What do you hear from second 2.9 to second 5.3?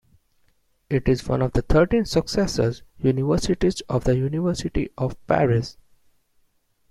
universities of the University of